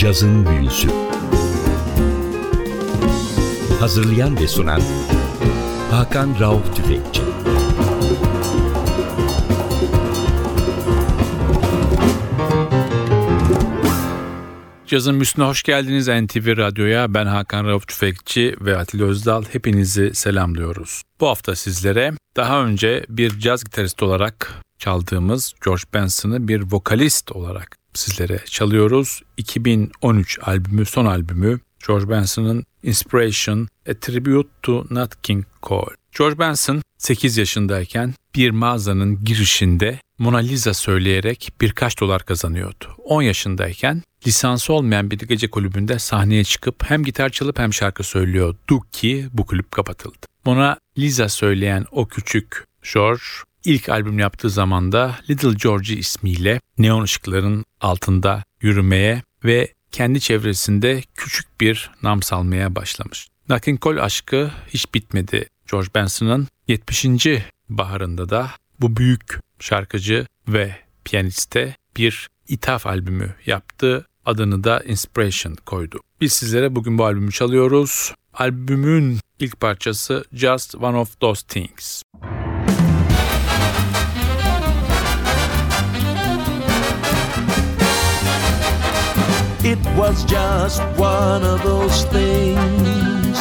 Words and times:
Cazın 0.00 0.46
Büyüsü 0.46 0.88
Hazırlayan 3.80 4.40
ve 4.40 4.48
sunan 4.48 4.82
Hakan 5.90 6.40
Rauf 6.40 6.76
Tüfekçi 6.76 7.22
Cazın 14.86 15.14
Büyüsü'ne 15.14 15.44
hoş 15.44 15.62
geldiniz 15.62 16.08
NTV 16.08 16.56
Radyo'ya. 16.56 17.14
Ben 17.14 17.26
Hakan 17.26 17.66
Rauf 17.66 17.88
Tüfekçi 17.88 18.56
ve 18.60 18.76
Atilla 18.76 19.04
Özdal. 19.04 19.44
Hepinizi 19.52 20.14
selamlıyoruz. 20.14 21.02
Bu 21.20 21.28
hafta 21.28 21.56
sizlere 21.56 22.12
daha 22.36 22.64
önce 22.64 23.04
bir 23.08 23.38
caz 23.38 23.64
gitarist 23.64 24.02
olarak 24.02 24.52
çaldığımız 24.78 25.54
George 25.64 25.82
Benson'ı 25.94 26.48
bir 26.48 26.62
vokalist 26.72 27.32
olarak 27.32 27.79
sizlere 27.94 28.40
çalıyoruz. 28.44 29.22
2013 29.36 30.38
albümü, 30.42 30.84
son 30.84 31.06
albümü 31.06 31.60
George 31.86 32.08
Benson'ın 32.08 32.64
Inspiration, 32.82 33.68
A 33.88 33.94
Tribute 33.94 34.48
to 34.62 34.86
Nat 34.90 35.22
King 35.22 35.44
Cole. 35.62 35.94
George 36.18 36.38
Benson 36.38 36.82
8 36.98 37.36
yaşındayken 37.36 38.14
bir 38.34 38.50
mağazanın 38.50 39.24
girişinde 39.24 39.98
Mona 40.18 40.38
Lisa 40.38 40.74
söyleyerek 40.74 41.52
birkaç 41.60 42.00
dolar 42.00 42.22
kazanıyordu. 42.24 42.94
10 43.04 43.22
yaşındayken 43.22 44.02
lisansı 44.26 44.72
olmayan 44.72 45.10
bir 45.10 45.18
gece 45.18 45.50
kulübünde 45.50 45.98
sahneye 45.98 46.44
çıkıp 46.44 46.90
hem 46.90 47.04
gitar 47.04 47.28
çalıp 47.28 47.58
hem 47.58 47.74
şarkı 47.74 48.02
söylüyordu 48.02 48.80
ki 48.92 49.28
bu 49.32 49.46
kulüp 49.46 49.70
kapatıldı. 49.70 50.26
Mona 50.44 50.78
Lisa 50.98 51.28
söyleyen 51.28 51.86
o 51.90 52.08
küçük 52.08 52.64
George 52.94 53.22
ilk 53.64 53.88
albüm 53.88 54.18
yaptığı 54.18 54.50
zaman 54.50 54.92
da 54.92 55.16
Little 55.30 55.52
Georgie 55.62 55.96
ismiyle 55.96 56.60
neon 56.78 57.02
ışıkların 57.02 57.64
altında 57.80 58.42
yürümeye 58.60 59.22
ve 59.44 59.74
kendi 59.92 60.20
çevresinde 60.20 61.02
küçük 61.14 61.60
bir 61.60 61.90
nam 62.02 62.22
salmaya 62.22 62.74
başlamış. 62.74 63.28
Cole 63.82 64.00
aşkı 64.00 64.50
hiç 64.68 64.94
bitmedi. 64.94 65.48
George 65.70 65.88
Benson'ın 65.94 66.48
70. 66.68 67.26
baharında 67.68 68.28
da 68.28 68.50
bu 68.80 68.96
büyük 68.96 69.40
şarkıcı 69.60 70.26
ve 70.48 70.76
piyaniste 71.04 71.76
bir 71.96 72.28
ithaf 72.48 72.86
albümü 72.86 73.34
yaptı. 73.46 74.06
Adını 74.24 74.64
da 74.64 74.80
Inspiration 74.80 75.54
koydu. 75.54 76.00
Biz 76.20 76.32
sizlere 76.32 76.74
bugün 76.74 76.98
bu 76.98 77.04
albümü 77.04 77.32
çalıyoruz. 77.32 78.14
Albümün 78.34 79.18
ilk 79.38 79.60
parçası 79.60 80.24
Just 80.32 80.74
One 80.74 80.96
of 80.96 81.20
Those 81.20 81.46
Things. 81.46 82.02
It 89.70 89.78
was 89.96 90.24
just 90.24 90.82
one 90.98 91.44
of 91.44 91.62
those 91.62 92.02
things. 92.06 93.38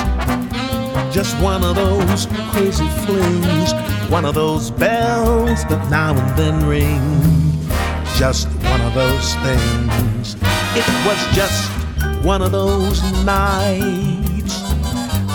Just 1.12 1.36
one 1.42 1.64
of 1.64 1.76
those 1.76 2.28
crazy 2.52 2.88
flings. 3.04 3.74
One 4.12 4.26
of 4.26 4.36
those 4.36 4.70
bells 4.70 5.66
that 5.66 5.90
now 5.90 6.16
and 6.16 6.38
then 6.38 6.68
ring. 6.68 7.02
Just 8.16 8.48
one 8.70 8.80
of 8.80 8.94
those 8.94 9.34
things. 9.42 10.36
It 10.78 10.86
was 11.08 11.20
just 11.36 11.68
one 12.24 12.44
of 12.44 12.52
those 12.52 13.02
nights. 13.26 14.54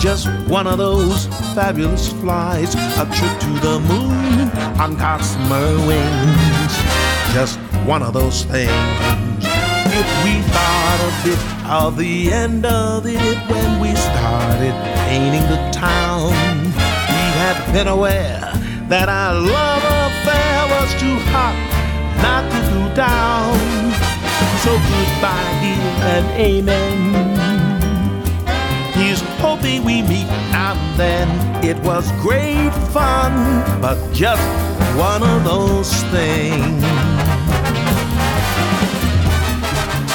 Just 0.01 0.29
one 0.47 0.65
of 0.65 0.77
those 0.77 1.25
fabulous 1.53 2.07
flights. 2.21 2.73
A 2.75 3.05
trip 3.13 3.37
to 3.41 3.59
the 3.59 3.79
moon 3.81 4.49
on 4.79 4.95
gossamer 4.95 5.75
wings. 5.85 6.73
Just 7.33 7.59
one 7.85 8.01
of 8.01 8.13
those 8.13 8.45
things 8.45 9.44
if 9.97 10.09
we 10.25 10.41
thought 10.51 10.99
a 11.07 11.11
bit 11.23 11.41
of 11.69 11.95
the 11.95 12.33
end 12.33 12.65
of 12.65 13.05
it 13.05 13.37
when 13.49 13.79
we 13.79 13.95
started 13.95 14.75
painting 15.07 15.47
the 15.47 15.71
town. 15.71 16.33
We 17.13 17.23
had 17.39 17.57
been 17.71 17.87
aware 17.87 18.41
that 18.89 19.07
our 19.07 19.33
love 19.33 19.83
affair 20.07 20.57
was 20.75 20.89
too 20.99 21.17
hot 21.31 21.55
not 22.21 22.43
to 22.51 22.59
cool 22.69 22.91
down. 22.93 23.55
So 24.63 24.71
goodbye, 24.91 25.51
dear, 25.63 25.87
and 26.13 26.25
amen. 26.47 27.15
He's 28.93 29.21
hoping 29.39 29.85
we 29.85 30.01
meet 30.01 30.27
now 30.51 30.73
and 30.75 30.99
then. 30.99 31.27
It 31.63 31.77
was 31.83 32.11
great 32.21 32.71
fun, 32.91 33.33
but 33.81 33.97
just 34.13 34.43
one 34.97 35.23
of 35.23 35.43
those 35.45 35.91
things 36.11 37.24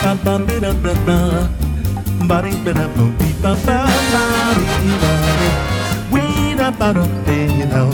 ba 0.02 0.12
ba 0.24 0.34
ba 0.46 0.56
da 0.64 0.72
ba 0.82 0.92
ba 1.06 1.18
ba 2.28 2.36
ding 2.44 2.60
ba 2.64 2.72
da 2.78 2.86
ba 2.96 3.04
dee 3.18 3.34
ba 3.42 3.52
ba 3.66 3.76
ba 4.12 4.22
dee 4.56 4.94
ba 5.02 5.12
we 6.12 6.22
da 6.58 6.68
ba 6.78 6.88
da 6.96 7.04
da 7.26 7.36
you 7.58 7.66
know 7.72 7.90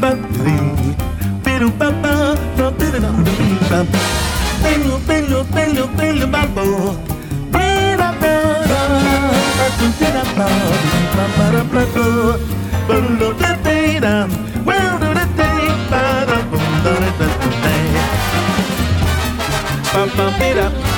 ba 0.00 0.10
ding 0.44 0.70
ba 1.44 1.52
do 1.60 1.68
ba 1.80 1.88
ba 2.02 2.14
ba 2.56 2.66
da 2.80 2.86
da 2.92 2.98
da 3.04 3.10
dee 3.26 3.56
ba 3.70 3.80
pelo 4.62 4.94
pelo 5.08 5.38
pelo 5.54 5.84
pelo 5.98 6.26
ba 6.34 6.42
ba 6.56 6.64
ba 7.54 7.66
da 8.00 8.08
ba 8.22 8.34
da 8.70 8.80
ba 9.58 9.66
da 9.78 9.86
da 10.00 10.08
da 10.16 10.22
ba 10.36 10.46
ba 11.16 11.24
ba 11.36 11.46
da 11.54 11.62
ba 11.72 11.82
ba 11.94 12.06
ba 12.88 12.96
da 13.20 13.28
da 13.40 13.50
da 13.64 13.76
da 14.04 14.14
well 14.66 14.92
da 15.02 15.10
da 15.18 15.24
da 15.36 15.48
ba 15.90 16.02
da 16.30 16.38
ba 16.50 16.60
da 16.84 16.92
da 17.18 17.28
da 17.40 17.48
da 17.56 18.04
ba 19.92 20.02
ba 20.16 20.26
ba 20.38 20.48
da 20.58 20.93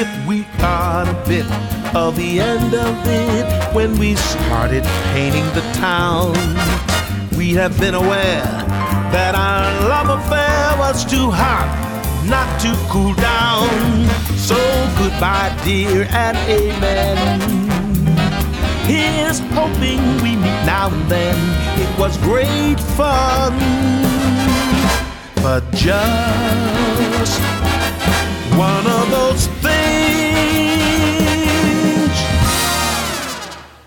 if 0.00 0.28
we 0.28 0.42
got 0.58 1.08
a 1.08 1.28
bit 1.28 1.46
of 1.94 2.16
the 2.16 2.40
end 2.40 2.74
of 2.74 3.06
it 3.08 3.17
when 3.78 3.96
we 3.96 4.16
started 4.16 4.82
painting 5.14 5.44
the 5.54 5.60
town. 5.74 6.32
We 7.38 7.54
have 7.54 7.78
been 7.78 7.94
aware 7.94 8.42
that 9.14 9.36
our 9.36 9.88
love 9.88 10.08
affair 10.18 10.76
was 10.80 11.04
too 11.04 11.30
hot 11.30 11.70
not 12.26 12.48
to 12.62 12.74
cool 12.90 13.14
down. 13.14 13.70
So 14.36 14.56
goodbye, 14.98 15.56
dear, 15.64 16.08
and 16.10 16.36
amen. 16.50 17.18
Here's 18.90 19.38
hoping 19.54 20.00
we 20.24 20.34
meet 20.34 20.60
now 20.66 20.90
and 20.90 21.08
then. 21.08 21.38
It 21.80 21.98
was 22.00 22.16
great 22.18 22.80
fun, 22.98 23.54
but 25.36 25.62
just 25.70 27.40
one 28.58 28.86
of 28.88 29.08
those 29.12 29.57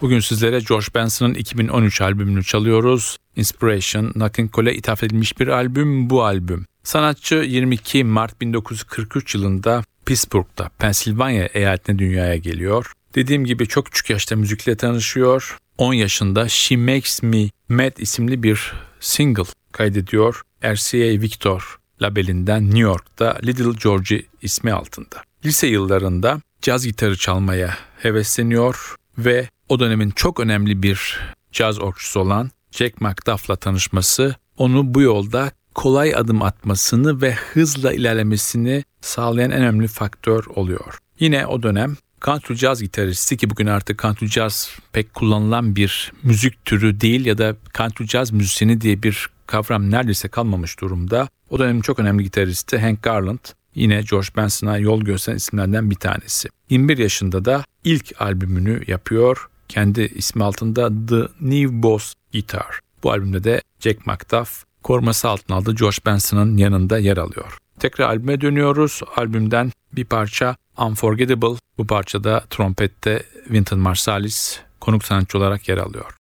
Bugün 0.02 0.20
sizlere 0.20 0.60
George 0.60 0.86
Benson'ın 0.96 1.34
2013 1.34 2.02
albümünü 2.02 2.44
çalıyoruz. 2.44 3.18
Inspiration, 3.36 4.12
Nat 4.16 4.36
King 4.36 4.54
Cole'e 4.54 4.76
ithaf 4.76 5.04
edilmiş 5.04 5.40
bir 5.40 5.48
albüm 5.48 6.10
bu 6.10 6.24
albüm. 6.24 6.66
Sanatçı 6.84 7.36
22 7.36 8.04
Mart 8.04 8.42
1943 8.42 9.36
yılında 9.36 9.84
Pittsburgh'da, 10.06 10.70
Pensilvanya 10.80 11.46
eyaletine 11.46 12.00
dünyaya 12.00 12.36
geliyor. 12.36 12.92
Dediğim 13.16 13.46
gibi 13.46 13.68
çok 13.68 13.86
küçük 13.86 14.10
yaşta 14.10 14.36
müzikle 14.36 14.76
tanışıyor. 14.76 15.58
10 15.78 15.94
yaşında 15.94 16.50
She 16.50 16.78
Makes 16.78 17.24
Me 17.24 17.50
Mad 17.70 17.98
isimli 17.98 18.44
bir 18.44 18.74
single 19.00 19.44
kaydediyor. 19.72 20.42
RCA 20.64 21.22
Victor 21.22 21.80
labelinden 22.02 22.66
New 22.66 22.80
York'ta 22.80 23.38
Little 23.44 23.80
Georgie 23.84 24.24
ismi 24.42 24.74
altında. 24.74 25.24
Lise 25.46 25.68
yıllarında 25.68 26.42
caz 26.62 26.86
gitarı 26.86 27.18
çalmaya 27.18 27.78
hevesleniyor 27.98 28.96
ve 29.18 29.50
o 29.72 29.80
dönemin 29.80 30.10
çok 30.10 30.40
önemli 30.40 30.84
bir 30.84 31.20
caz 31.52 31.80
orkçusu 31.80 32.20
olan 32.20 32.52
Jack 32.72 33.02
McDuff'la 33.02 33.56
tanışması 33.56 34.36
onu 34.58 34.94
bu 34.94 35.02
yolda 35.02 35.52
kolay 35.76 36.16
adım 36.16 36.42
atmasını 36.42 37.22
ve 37.22 37.34
hızla 37.34 37.94
ilerlemesini 37.94 38.84
sağlayan 39.02 39.52
en 39.52 39.62
önemli 39.62 39.88
faktör 39.88 40.46
oluyor. 40.56 40.98
Yine 41.20 41.46
o 41.46 41.64
dönem 41.64 41.98
country 42.22 42.56
jazz 42.56 42.82
gitaristi 42.82 43.38
ki 43.38 43.50
bugün 43.50 43.68
artık 43.68 44.02
country 44.02 44.28
jazz 44.28 44.70
pek 44.94 45.14
kullanılan 45.14 45.76
bir 45.76 46.12
müzik 46.24 46.66
türü 46.66 47.02
değil 47.02 47.26
ya 47.26 47.38
da 47.38 47.56
country 47.78 48.06
jazz 48.06 48.32
müzisyeni 48.32 48.82
diye 48.82 49.04
bir 49.04 49.30
kavram 49.48 49.92
neredeyse 49.92 50.28
kalmamış 50.28 50.80
durumda. 50.80 51.28
O 51.50 51.60
dönemin 51.60 51.82
çok 51.82 52.00
önemli 52.00 52.24
gitaristi 52.24 52.78
Hank 52.78 53.04
Garland 53.04 53.46
yine 53.76 54.02
George 54.10 54.28
Benson'a 54.38 54.78
yol 54.78 55.02
gösteren 55.02 55.38
isimlerden 55.38 55.90
bir 55.90 55.96
tanesi. 55.96 56.50
21 56.70 56.98
yaşında 56.98 57.46
da 57.46 57.64
ilk 57.84 58.22
albümünü 58.22 58.84
yapıyor 58.88 59.48
kendi 59.72 60.02
ismi 60.02 60.44
altında 60.44 60.90
The 61.08 61.28
New 61.42 61.84
Boss 61.84 62.14
Guitar. 62.34 62.80
Bu 63.04 63.12
albümde 63.12 63.44
de 63.44 63.62
Jack 63.80 64.08
McDuff 64.08 64.64
koruması 64.84 65.30
altına 65.30 65.58
aldığı 65.58 65.76
George 65.76 65.98
Benson'ın 66.06 66.58
yanında 66.58 66.98
yer 66.98 67.18
alıyor. 67.18 67.58
Tekrar 67.80 68.10
albüme 68.10 68.42
dönüyoruz. 68.42 69.02
Albümden 69.16 69.72
bir 69.94 70.06
parça 70.06 70.56
Unforgettable. 70.78 71.58
Bu 71.78 71.88
parçada 71.88 72.44
trompette 72.50 73.24
Wynton 73.44 73.80
Marsalis 73.80 74.60
konuk 74.80 75.04
sanatçı 75.04 75.38
olarak 75.38 75.70
yer 75.70 75.78
alıyor. 75.78 76.21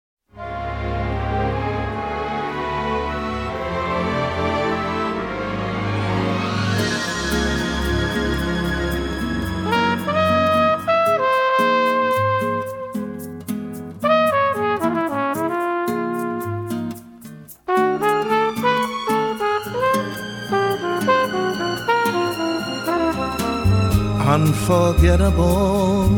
Unforgettable. 24.68 26.08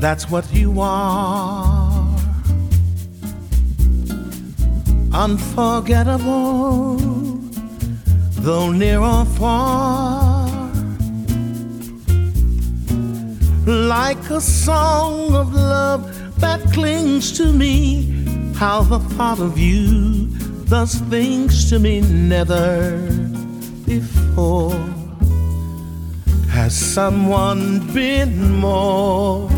That's 0.00 0.30
what 0.30 0.50
you 0.54 0.80
are. 0.80 2.02
Unforgettable, 5.12 6.96
though 8.40 8.72
near 8.72 9.00
or 9.00 9.26
far. 9.26 10.48
Like 13.66 14.30
a 14.30 14.40
song 14.40 15.34
of 15.34 15.52
love 15.52 16.40
that 16.40 16.62
clings 16.72 17.36
to 17.36 17.52
me. 17.52 18.54
How 18.54 18.82
the 18.82 19.00
thought 19.16 19.40
of 19.40 19.58
you 19.58 20.28
does 20.70 20.94
things 21.10 21.68
to 21.68 21.78
me 21.78 22.00
never 22.00 22.96
before. 23.84 24.93
Someone 26.74 27.78
been 27.94 28.50
more 28.50 29.48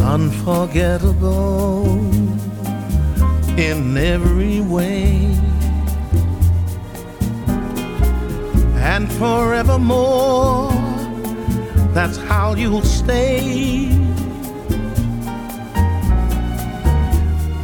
unforgettable 0.00 1.86
in 3.58 3.96
every 3.96 4.60
way? 4.60 5.26
And 8.76 9.12
forevermore, 9.14 10.70
that's 11.92 12.16
how 12.16 12.54
you'll 12.54 12.82
stay. 12.82 13.86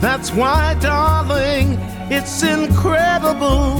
That's 0.01 0.33
why, 0.33 0.75
darling, 0.81 1.79
it's 2.11 2.43
incredible 2.43 3.80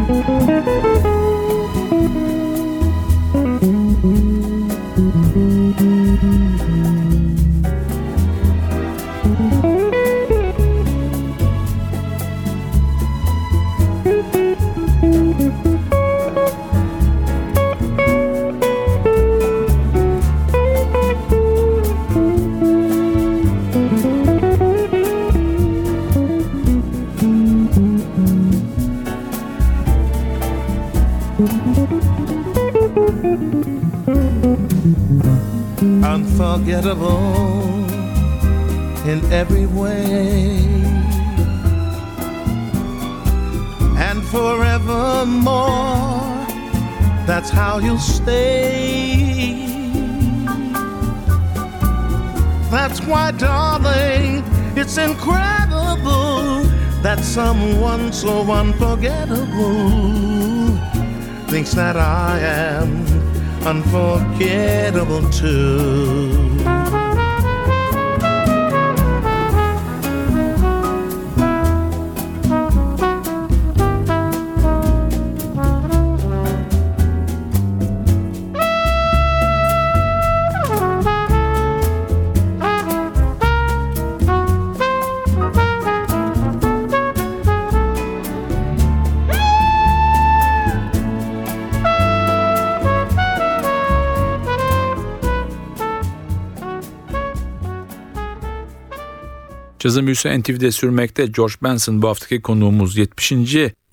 Unforgettable 36.51 37.85
in 39.09 39.23
every 39.31 39.65
way. 39.67 40.57
And 43.97 44.21
forevermore, 44.25 45.55
that's 47.25 47.49
how 47.49 47.79
you'll 47.79 47.97
stay. 47.99 49.65
That's 52.69 52.99
why, 53.01 53.31
darling, 53.31 54.43
it's 54.75 54.97
incredible 54.97 56.63
that 57.01 57.19
someone 57.21 58.11
so 58.11 58.51
unforgettable 58.51 59.89
thinks 61.47 61.73
that 61.73 61.95
I 61.97 62.39
am 62.39 63.00
unforgettable 63.65 65.29
too. 65.29 66.60
Cazın 99.81 100.05
büyüsü 100.05 100.41
NTV'de 100.41 100.71
sürmekte 100.71 101.25
George 101.25 101.53
Benson 101.63 102.01
bu 102.01 102.07
haftaki 102.07 102.41
konuğumuz 102.41 102.97
70. 102.97 103.33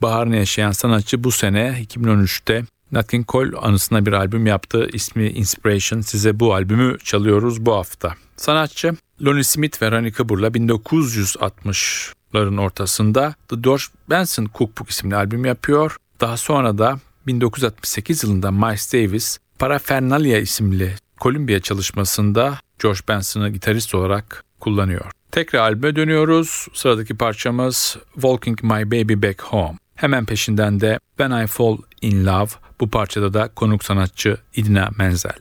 baharını 0.02 0.36
yaşayan 0.36 0.72
sanatçı 0.72 1.24
bu 1.24 1.30
sene 1.30 1.86
2013'te 1.88 2.64
Nat 2.92 3.10
King 3.10 3.28
Cole 3.28 3.56
anısına 3.56 4.06
bir 4.06 4.12
albüm 4.12 4.46
yaptı. 4.46 4.88
İsmi 4.92 5.28
Inspiration. 5.28 6.00
Size 6.00 6.40
bu 6.40 6.54
albümü 6.54 6.98
çalıyoruz 7.04 7.66
bu 7.66 7.74
hafta. 7.74 8.14
Sanatçı 8.36 8.96
Lonnie 9.24 9.44
Smith 9.44 9.82
ve 9.82 9.90
Ronnie 9.90 10.12
Cooper'la 10.12 10.48
1960'ların 10.48 12.60
ortasında 12.60 13.34
The 13.48 13.56
George 13.56 13.84
Benson 14.10 14.48
Cookbook 14.54 14.90
isimli 14.90 15.16
albüm 15.16 15.44
yapıyor. 15.44 15.96
Daha 16.20 16.36
sonra 16.36 16.78
da 16.78 16.98
1968 17.26 18.24
yılında 18.24 18.50
Miles 18.50 18.92
Davis 18.92 19.38
Paraphernalia 19.58 20.38
isimli 20.38 20.94
Columbia 21.20 21.60
çalışmasında 21.60 22.58
George 22.82 23.00
Benson'ı 23.08 23.48
gitarist 23.48 23.94
olarak 23.94 24.44
kullanıyor. 24.60 25.17
Tekrar 25.32 25.60
albüme 25.60 25.96
dönüyoruz. 25.96 26.66
Sıradaki 26.74 27.14
parçamız 27.16 27.96
Walking 28.14 28.62
My 28.62 28.90
Baby 28.90 29.28
Back 29.28 29.42
Home. 29.42 29.78
Hemen 29.94 30.24
peşinden 30.24 30.80
de 30.80 30.98
When 31.16 31.44
I 31.44 31.46
Fall 31.46 31.78
In 32.02 32.26
Love. 32.26 32.50
Bu 32.80 32.90
parçada 32.90 33.34
da 33.34 33.48
konuk 33.48 33.84
sanatçı 33.84 34.36
İdina 34.56 34.90
Menzel. 34.98 35.38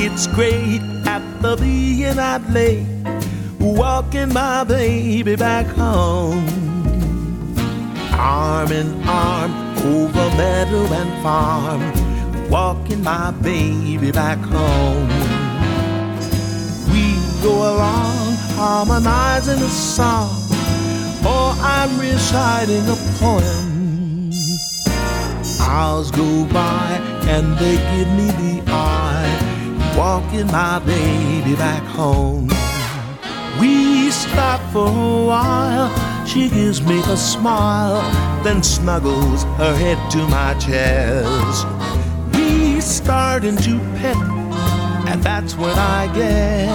İt's 0.00 0.26
great 0.26 0.80
at 1.06 1.22
the 1.42 1.56
being 1.56 2.18
I'd 2.18 2.54
lay, 2.54 2.86
walking 3.58 4.28
my 4.28 4.64
baby 4.64 5.34
back 5.36 5.66
home. 5.66 6.46
Arm 8.12 8.72
in 8.72 9.02
arm 9.08 9.67
over 9.84 10.36
meadow 10.36 10.84
and 10.92 11.22
farm, 11.22 12.50
walking 12.50 13.02
my 13.02 13.30
baby 13.42 14.10
back 14.10 14.38
home. 14.38 15.08
We 16.90 17.14
go 17.42 17.54
along 17.74 18.36
harmonizing 18.58 19.62
a 19.62 19.68
song, 19.68 20.30
or 21.24 21.54
I'm 21.62 21.98
reciting 22.00 22.84
a 22.88 22.96
poem. 23.18 24.32
Hours 25.60 26.10
go 26.10 26.44
by 26.46 27.00
and 27.28 27.56
they 27.58 27.76
give 27.92 28.10
me 28.18 28.28
the 28.42 28.62
eye, 28.66 29.94
walking 29.96 30.46
my 30.48 30.80
baby 30.80 31.54
back 31.54 31.84
home. 31.84 32.48
We 33.60 34.10
stop 34.10 34.60
for 34.72 34.88
a 34.88 35.26
while 35.26 36.07
she 36.28 36.48
gives 36.50 36.82
me 36.82 36.98
a 37.00 37.16
smile, 37.16 38.02
then 38.44 38.62
snuggles 38.62 39.44
her 39.56 39.74
head 39.74 39.98
to 40.10 40.18
my 40.28 40.52
chest. 40.58 41.66
We 42.34 42.80
starting 42.82 43.56
to 43.56 43.78
pet, 43.96 44.16
and 45.08 45.22
that's 45.22 45.56
when 45.56 45.76
I 45.78 46.06
get 46.14 46.68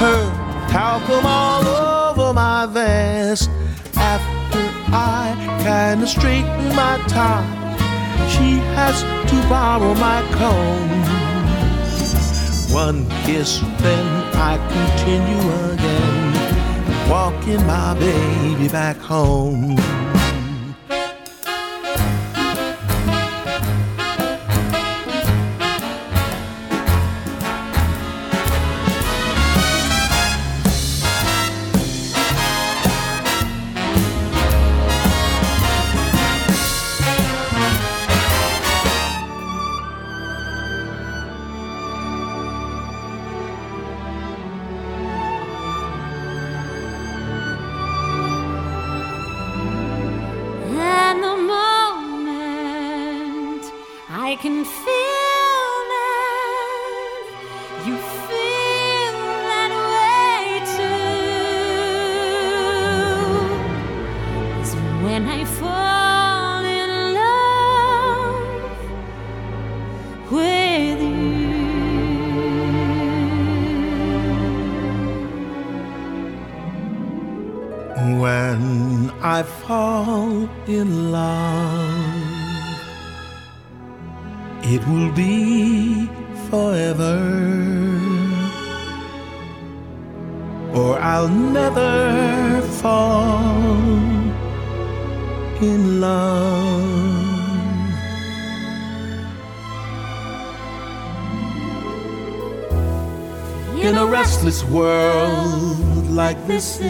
her 0.00 0.22
talcum 0.70 1.26
all 1.26 1.66
over 1.66 2.32
my 2.32 2.66
vest. 2.66 3.50
After 3.96 4.64
I 4.92 5.36
kinda 5.62 6.06
straighten 6.06 6.68
my 6.74 6.96
tie, 7.06 7.44
she 8.32 8.48
has 8.76 9.02
to 9.30 9.36
borrow 9.48 9.94
my 9.94 10.22
comb. 10.32 10.88
One 12.72 13.06
kiss, 13.24 13.60
then 13.82 14.06
I 14.34 14.56
continue 14.74 15.42
again, 15.72 16.17
walking 17.08 17.66
my 17.66 17.94
baby 17.94 18.68
back 18.68 18.96
home. 18.98 19.97
When 54.44 54.64
restless 104.48 104.64
world 104.72 106.08
like 106.08 106.38
this 106.46 106.80
is 106.80 106.86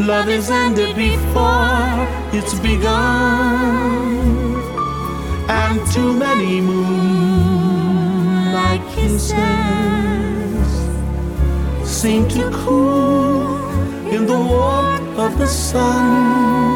Love 0.00 0.28
is 0.28 0.50
ended 0.50 0.94
before 0.96 2.06
it's 2.32 2.54
begun, 2.60 4.16
and 5.48 5.80
too 5.92 6.12
many 6.12 6.60
moonlight 6.60 7.82
kisses 8.94 9.32
seem 11.84 12.28
to 12.28 12.50
cool 12.64 13.58
in 14.08 14.26
the 14.26 14.38
warmth 14.38 15.18
of 15.18 15.38
the 15.38 15.46
sun. 15.46 16.71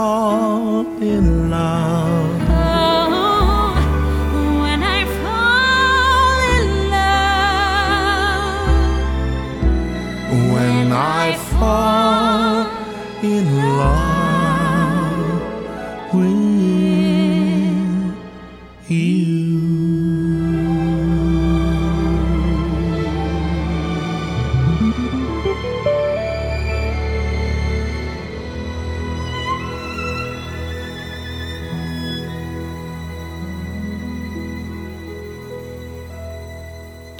Fall 0.00 0.86
in 1.02 1.50
love. 1.50 1.89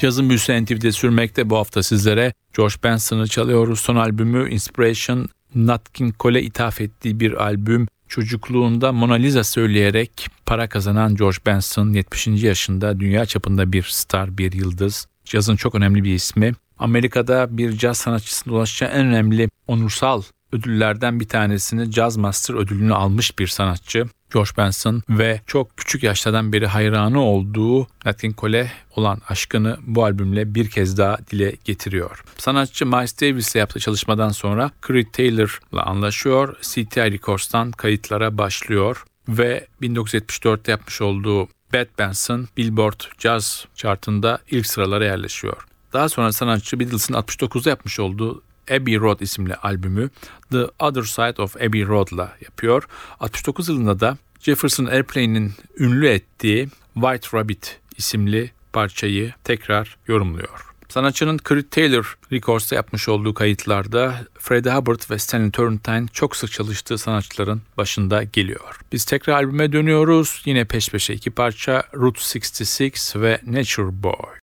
Cazın 0.00 0.28
büyüsü 0.28 0.64
NTV'de 0.64 0.92
sürmekte 0.92 1.50
bu 1.50 1.56
hafta 1.56 1.82
sizlere 1.82 2.32
George 2.56 2.74
Benson'ı 2.84 3.28
çalıyoruz. 3.28 3.80
Son 3.80 3.96
albümü 3.96 4.50
Inspiration 4.50 5.28
Nat 5.54 5.92
King 5.92 6.14
Cole'e 6.20 6.42
ithaf 6.42 6.80
ettiği 6.80 7.20
bir 7.20 7.32
albüm. 7.32 7.88
Çocukluğunda 8.08 8.92
Mona 8.92 9.14
Lisa 9.14 9.44
söyleyerek 9.44 10.28
para 10.46 10.68
kazanan 10.68 11.14
George 11.14 11.38
Benson 11.46 11.92
70. 11.92 12.26
yaşında 12.26 13.00
dünya 13.00 13.26
çapında 13.26 13.72
bir 13.72 13.82
star, 13.82 14.38
bir 14.38 14.52
yıldız. 14.52 15.06
Cazın 15.24 15.56
çok 15.56 15.74
önemli 15.74 16.04
bir 16.04 16.14
ismi. 16.14 16.52
Amerika'da 16.78 17.58
bir 17.58 17.78
caz 17.78 17.98
sanatçısına 17.98 18.54
ulaşacağı 18.54 18.90
en 18.90 19.06
önemli 19.06 19.48
onursal 19.66 20.22
ödüllerden 20.52 21.20
bir 21.20 21.28
tanesini 21.28 21.92
Jazz 21.92 22.16
Master 22.16 22.54
ödülünü 22.54 22.94
almış 22.94 23.38
bir 23.38 23.46
sanatçı. 23.46 24.06
George 24.32 24.50
Benson 24.56 25.02
ve 25.08 25.40
çok 25.46 25.76
küçük 25.76 26.02
yaşlardan 26.02 26.52
beri 26.52 26.66
hayranı 26.66 27.20
olduğu 27.22 27.86
Nat 28.04 28.20
King 28.20 28.38
Cole 28.38 28.72
olan 28.96 29.20
aşkını 29.28 29.78
bu 29.86 30.04
albümle 30.04 30.54
bir 30.54 30.70
kez 30.70 30.98
daha 30.98 31.18
dile 31.30 31.56
getiriyor. 31.64 32.24
Sanatçı 32.38 32.86
Miles 32.86 33.20
Davis'le 33.20 33.54
yaptığı 33.54 33.80
çalışmadan 33.80 34.28
sonra 34.28 34.70
Creed 34.86 35.06
Taylor'la 35.12 35.82
anlaşıyor. 35.82 36.56
CTI 36.62 37.12
Records'tan 37.12 37.70
kayıtlara 37.70 38.38
başlıyor 38.38 39.04
ve 39.28 39.66
1974'te 39.82 40.70
yapmış 40.70 41.00
olduğu 41.00 41.48
Bad 41.74 41.86
Benson 41.98 42.48
Billboard 42.56 43.00
Jazz 43.18 43.66
chartında 43.74 44.38
ilk 44.50 44.66
sıralara 44.66 45.04
yerleşiyor. 45.04 45.66
Daha 45.92 46.08
sonra 46.08 46.32
sanatçı 46.32 46.80
Beatles'ın 46.80 47.14
69'da 47.14 47.70
yapmış 47.70 48.00
olduğu 48.00 48.42
Abbey 48.70 49.00
Road 49.00 49.20
isimli 49.20 49.54
albümü 49.54 50.10
The 50.50 50.64
Other 50.78 51.02
Side 51.02 51.42
of 51.42 51.56
Abbey 51.56 51.86
Road'la 51.86 52.36
yapıyor. 52.40 52.88
69 53.20 53.68
yılında 53.68 54.00
da 54.00 54.18
Jefferson 54.40 54.86
Airplane'in 54.86 55.52
ünlü 55.78 56.08
ettiği 56.08 56.68
White 56.94 57.38
Rabbit 57.38 57.80
isimli 57.96 58.50
parçayı 58.72 59.32
tekrar 59.44 59.96
yorumluyor. 60.06 60.70
Sanatçının 60.90 61.40
Creed 61.48 61.64
Taylor 61.70 62.18
Records'ta 62.32 62.76
yapmış 62.76 63.08
olduğu 63.08 63.34
kayıtlarda 63.34 64.14
Freddie 64.38 64.72
Hubbard 64.72 65.00
ve 65.10 65.18
Stanley 65.18 65.50
Turrentine 65.50 66.06
çok 66.12 66.36
sık 66.36 66.52
çalıştığı 66.52 66.98
sanatçıların 66.98 67.62
başında 67.76 68.22
geliyor. 68.22 68.80
Biz 68.92 69.04
tekrar 69.04 69.34
albüme 69.34 69.72
dönüyoruz. 69.72 70.42
Yine 70.44 70.64
peş 70.64 70.88
peşe 70.88 71.14
iki 71.14 71.30
parça 71.30 71.84
Route 71.94 72.20
66 72.20 73.22
ve 73.22 73.40
Nature 73.46 74.02
Boy. 74.02 74.39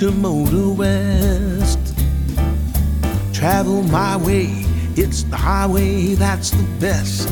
To 0.00 0.10
motor 0.12 0.70
west, 0.70 1.78
travel 3.34 3.82
my 3.82 4.16
way. 4.16 4.46
It's 4.96 5.24
the 5.24 5.36
highway 5.36 6.14
that's 6.14 6.52
the 6.52 6.62
best. 6.80 7.28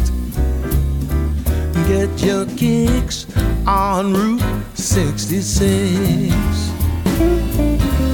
Get 1.88 2.10
your 2.22 2.44
kicks 2.58 3.26
on 3.66 4.12
Route 4.12 4.42
66. 4.74 6.34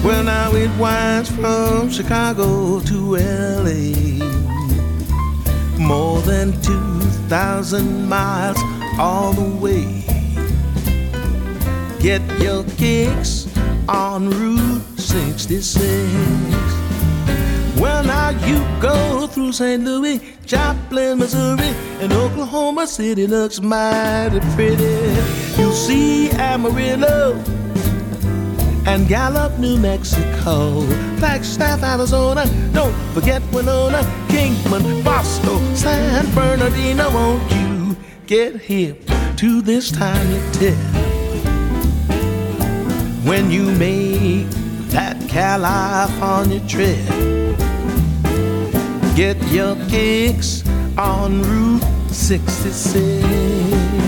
Well, 0.04 0.22
now 0.22 0.54
it 0.54 0.70
winds 0.78 1.30
from 1.30 1.90
Chicago 1.90 2.78
to 2.78 3.16
LA. 3.16 4.22
More 5.80 6.20
than 6.20 6.52
2,000 6.62 8.08
miles 8.08 8.58
all 9.00 9.32
the 9.32 9.56
way. 9.56 10.04
Get 11.98 12.22
your 12.40 12.62
kicks 12.76 13.43
on 13.88 14.30
Route 14.30 14.82
66. 14.98 15.74
Well, 17.80 18.04
now 18.04 18.30
you 18.46 18.58
go 18.80 19.26
through 19.26 19.52
St. 19.52 19.82
Louis, 19.82 20.20
Joplin, 20.46 21.18
Missouri, 21.18 21.74
and 22.00 22.12
Oklahoma 22.12 22.86
City 22.86 23.26
looks 23.26 23.60
mighty 23.60 24.40
pretty. 24.54 25.14
You'll 25.58 25.72
see 25.72 26.30
Amarillo 26.30 27.34
and 28.86 29.08
Gallup, 29.08 29.58
New 29.58 29.76
Mexico, 29.76 30.82
Flagstaff, 31.18 31.82
Arizona. 31.82 32.46
Don't 32.72 32.94
forget 33.12 33.42
Winona, 33.52 34.02
Kingman, 34.28 35.02
Barstow, 35.02 35.58
San 35.74 36.32
Bernardino. 36.34 37.10
Won't 37.10 37.50
you 37.52 37.96
get 38.26 38.56
hip 38.56 39.06
to 39.36 39.60
this 39.62 39.90
tiny 39.90 40.40
tip? 40.52 41.13
When 43.24 43.50
you 43.50 43.62
make 43.72 44.46
that 44.90 45.16
California 45.28 46.60
trip. 46.68 46.98
Get 49.16 49.40
your 49.50 49.76
kicks 49.88 50.62
on 50.98 51.42
Route 51.42 51.82
66. 52.10 54.03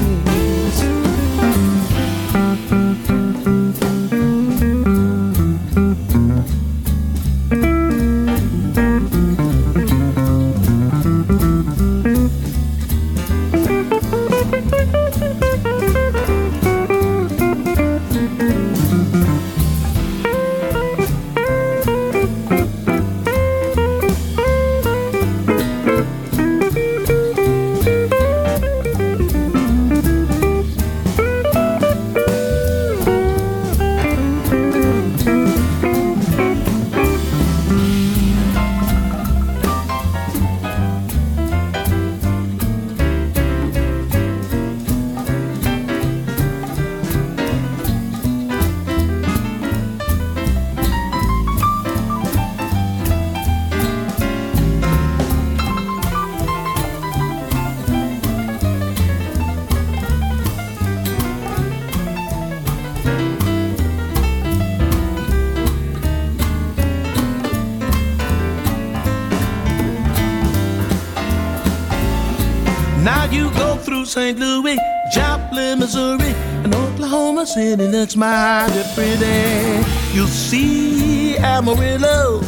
Mighty 78.16 78.82
pretty. 78.94 79.84
You'll 80.14 80.26
see 80.26 81.36
Amarillo 81.36 82.40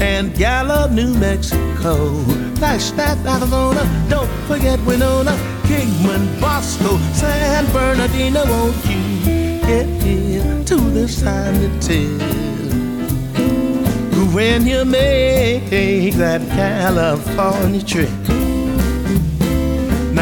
and 0.00 0.32
Gallup, 0.36 0.92
New 0.92 1.12
Mexico, 1.14 2.22
Flagstaff, 2.54 3.18
Arizona. 3.26 3.82
Don't 4.08 4.30
forget 4.46 4.78
Winona, 4.86 5.32
Kingman, 5.64 6.40
Barstow, 6.40 6.98
San 7.14 7.64
Bernardino. 7.72 8.44
Won't 8.46 8.76
you 8.86 9.24
get 9.66 9.86
here 10.02 10.64
to 10.66 10.76
this 10.76 11.20
time 11.20 11.54
to 11.54 11.68
tell? 11.80 12.46
When 14.32 14.66
you 14.66 14.84
make 14.84 15.68
that 16.14 16.42
California 16.48 17.82
trip. 17.82 18.45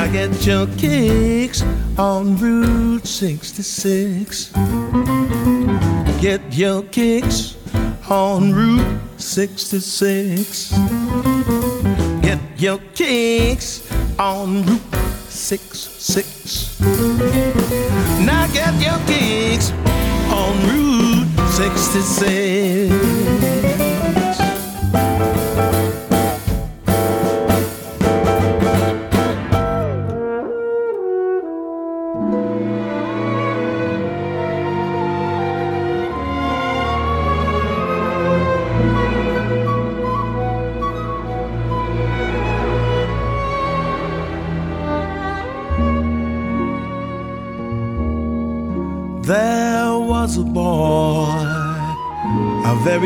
Now 0.05 0.13
get 0.13 0.45
your 0.45 0.67
kicks 0.77 1.65
on 1.97 2.37
Route 2.37 3.07
66. 3.07 4.51
Get 6.21 6.43
your 6.53 6.83
kicks 6.83 7.57
on 8.11 8.53
Route 8.53 9.01
66. 9.17 10.73
Get 12.21 12.39
your 12.59 12.81
kicks 12.95 13.91
on 14.19 14.67
Route 14.67 14.83
66. 15.31 16.81
Now 18.21 18.47
get 18.53 18.75
your 18.83 18.99
kicks 19.07 19.73
on 20.31 20.55
Route 20.69 21.27
66. 21.49 24.24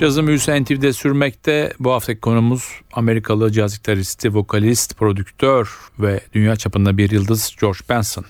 Cazı 0.00 0.22
Müzisyen 0.22 0.64
TV'de 0.64 0.92
sürmekte. 0.92 1.72
Bu 1.80 1.92
haftaki 1.92 2.20
konumuz 2.20 2.80
Amerikalı 2.92 3.52
caz 3.52 3.76
gitaristi, 3.76 4.34
vokalist, 4.34 4.98
prodüktör 4.98 5.78
ve 5.98 6.20
dünya 6.32 6.56
çapında 6.56 6.98
bir 6.98 7.10
yıldız 7.10 7.56
George 7.60 7.78
Benson. 7.88 8.24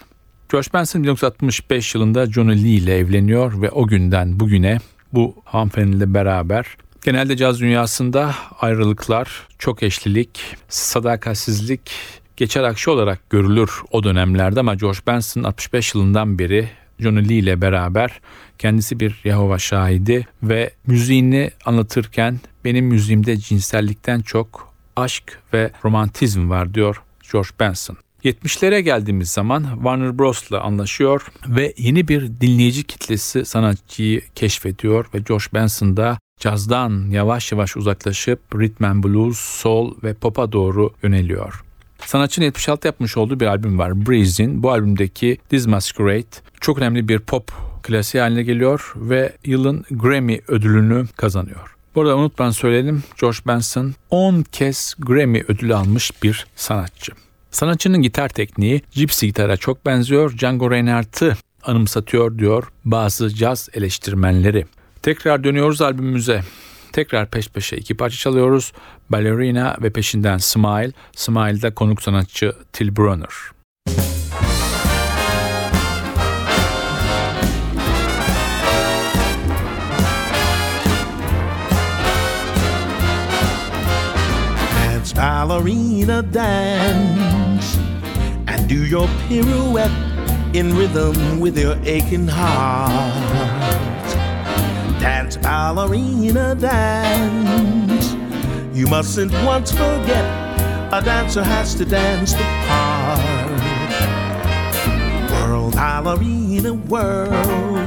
George 0.53 0.69
Benson 0.75 1.03
1965 1.03 1.95
yılında 1.95 2.27
Johnny 2.27 2.65
Lee 2.65 2.69
ile 2.69 2.97
evleniyor 2.99 3.63
ve 3.63 3.71
o 3.71 3.87
günden 3.87 4.41
bugüne 4.41 4.79
bu 5.13 5.35
hanımefendiyle 5.45 6.15
beraber 6.15 6.77
genelde 7.05 7.37
caz 7.37 7.61
dünyasında 7.61 8.35
ayrılıklar, 8.61 9.49
çok 9.59 9.83
eşlilik, 9.83 10.57
sadakatsizlik 10.69 11.91
geçer 12.37 12.63
akşı 12.63 12.91
olarak 12.91 13.31
görülür 13.31 13.71
o 13.91 14.05
dönemlerde 14.05 14.61
ama 14.61 14.75
George 14.75 14.99
Benson 15.07 15.43
65 15.43 15.95
yılından 15.95 16.39
beri 16.39 16.69
Johnny 17.01 17.29
Lee 17.29 17.35
ile 17.35 17.61
beraber 17.61 18.21
kendisi 18.59 19.01
bir 19.01 19.21
Yahova 19.25 19.59
şahidi 19.59 20.27
ve 20.43 20.71
müziğini 20.87 21.51
anlatırken 21.65 22.41
benim 22.65 22.87
müziğimde 22.87 23.37
cinsellikten 23.37 24.21
çok 24.21 24.75
aşk 24.97 25.39
ve 25.53 25.71
romantizm 25.85 26.51
var 26.51 26.75
diyor 26.75 27.03
George 27.33 27.49
Benson. 27.61 27.97
70'lere 28.25 28.79
geldiğimiz 28.79 29.31
zaman 29.31 29.67
Warner 29.75 30.19
Bros'la 30.19 30.61
anlaşıyor 30.61 31.27
ve 31.49 31.75
yeni 31.77 32.09
bir 32.09 32.41
dinleyici 32.41 32.85
kitlesi 32.85 33.45
sanatçıyı 33.45 34.23
keşfediyor 34.35 35.07
ve 35.15 35.19
George 35.19 35.45
Benson 35.55 35.97
da 35.97 36.19
cazdan 36.41 37.11
yavaş 37.11 37.53
yavaş 37.53 37.77
uzaklaşıp 37.77 38.41
rhythm 38.55 38.85
and 38.85 39.05
blues, 39.05 39.39
soul 39.39 39.95
ve 40.03 40.15
pop'a 40.15 40.53
doğru 40.53 40.91
yöneliyor. 41.03 41.64
Sanatçının 42.07 42.45
76 42.45 42.87
yapmış 42.87 43.17
olduğu 43.17 43.41
bir 43.41 43.47
albüm 43.47 43.79
var 43.79 44.07
Breezin. 44.07 44.63
Bu 44.63 44.71
albümdeki 44.71 45.39
This 45.49 45.67
Masquerade 45.67 46.25
çok 46.61 46.79
önemli 46.79 47.09
bir 47.09 47.19
pop 47.19 47.53
klasiği 47.83 48.23
haline 48.23 48.43
geliyor 48.43 48.93
ve 48.97 49.33
yılın 49.45 49.85
Grammy 49.91 50.41
ödülünü 50.49 51.07
kazanıyor. 51.17 51.77
Bu 51.95 52.01
arada 52.01 52.17
unutmadan 52.17 52.51
söyleyelim 52.51 53.03
George 53.21 53.39
Benson 53.47 53.95
10 54.11 54.43
kez 54.43 54.95
Grammy 54.99 55.45
ödülü 55.49 55.75
almış 55.75 56.23
bir 56.23 56.47
sanatçı. 56.57 57.13
Sanatçının 57.51 58.03
gitar 58.03 58.29
tekniği 58.29 58.83
Gypsy 58.93 59.27
gitara 59.27 59.57
çok 59.57 59.87
benziyor. 59.87 60.39
Django 60.39 60.71
Reinhardt'ı 60.71 61.37
anımsatıyor 61.63 62.39
diyor 62.39 62.65
bazı 62.85 63.35
caz 63.35 63.69
eleştirmenleri. 63.75 64.67
Tekrar 65.03 65.45
dönüyoruz 65.45 65.83
albümümüze. 65.83 66.43
Tekrar 66.95 67.31
peş 67.31 67.49
peşe 67.49 67.77
iki 67.77 67.97
parça 67.97 68.17
çalıyoruz. 68.17 68.73
Ballerina 69.11 69.77
ve 69.83 69.91
peşinden 69.91 70.39
Smile. 70.39 70.93
Smile'da 71.17 71.75
konuk 71.75 72.03
sanatçı 72.03 72.53
Till 72.73 72.97
Brunner. 72.97 73.35
Ballerina, 85.17 86.23
dance, 86.35 87.67
and 88.49 88.69
do 88.69 88.75
your 88.75 89.09
pirouette 89.29 89.93
in 90.55 90.77
rhythm 90.77 91.41
with 91.41 91.59
your 91.59 91.77
aching 91.87 92.29
heart. 92.29 93.94
Dance, 95.05 95.37
ballerina, 95.37 96.55
dance. 96.55 98.17
You 98.73 98.87
mustn't 98.87 99.33
once 99.45 99.71
forget 99.71 100.25
a 100.95 101.03
dancer 101.05 101.45
has 101.45 101.75
to 101.75 101.85
dance 101.85 102.33
the 102.33 102.43
part. 102.67 103.21
World, 105.31 105.75
ballerina, 105.75 106.73
world. 106.73 107.87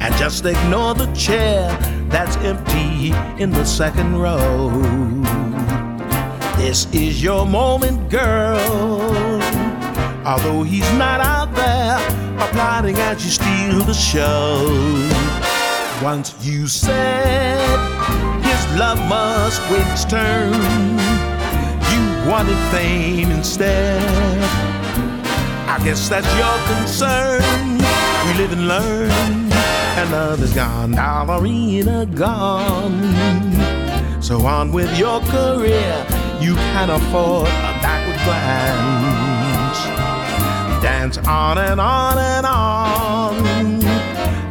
And 0.00 0.14
just 0.16 0.46
ignore 0.46 0.94
the 0.94 1.12
chair 1.12 1.68
that's 2.08 2.34
empty 2.38 3.12
in 3.38 3.50
the 3.50 3.66
second 3.66 4.16
row. 4.16 4.70
This 6.56 6.86
is 6.94 7.22
your 7.22 7.44
moment, 7.44 8.08
girl. 8.08 8.58
Although 10.24 10.62
he's 10.62 10.90
not 10.94 11.20
out 11.20 11.54
there 11.54 11.98
applauding 12.42 12.96
as 12.96 13.22
you 13.22 13.30
steal 13.30 13.80
the 13.80 13.92
show. 13.92 15.49
Once 16.02 16.34
you 16.40 16.66
said 16.66 17.60
his 18.42 18.78
love 18.78 18.98
must 19.06 19.60
wait 19.70 19.86
its 19.88 20.06
turn, 20.06 20.50
you 21.92 22.30
wanted 22.30 22.56
fame 22.70 23.30
instead. 23.30 24.00
I 25.68 25.78
guess 25.84 26.08
that's 26.08 26.26
your 26.38 26.56
concern. 26.74 27.42
We 28.26 28.32
live 28.38 28.52
and 28.52 28.66
learn, 28.66 29.10
and 29.12 30.10
love 30.10 30.42
is 30.42 30.54
gone, 30.54 30.92
ballerina 30.92 32.06
gone. 32.06 33.02
So 34.22 34.46
on 34.46 34.72
with 34.72 34.98
your 34.98 35.20
career, 35.20 36.06
you 36.40 36.54
can 36.54 36.88
afford 36.88 37.48
a 37.48 37.72
backward 37.82 38.16
glance. 38.24 39.80
Dance 40.82 41.18
on 41.18 41.58
and 41.58 41.78
on 41.78 42.16
and 42.16 42.46
on. 42.46 43.49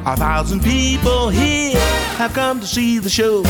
A 0.09 0.15
thousand 0.17 0.63
people 0.63 1.29
here 1.29 1.79
have 2.17 2.33
come 2.33 2.59
to 2.59 2.65
see 2.65 2.97
the 2.97 3.11
show 3.11 3.43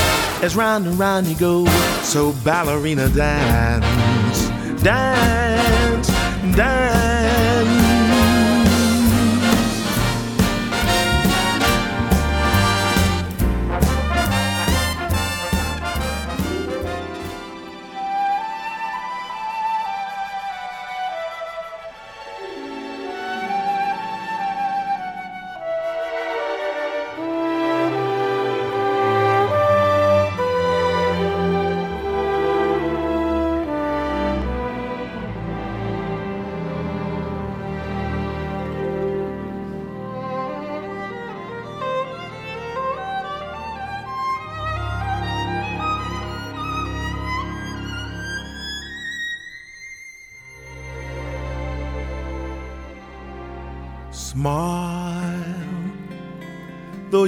as 0.44 0.58
round 0.58 0.86
and 0.88 1.00
round 1.00 1.26
you 1.26 1.36
go. 1.38 1.64
So 2.04 2.34
ballerina 2.44 3.08
dance. 3.08 4.50
dance, 4.84 6.08
dance. 6.58 6.99